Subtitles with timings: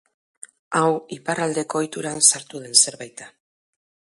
[0.79, 3.29] Hau Iparraldeko ohituran sartu den zerbait da.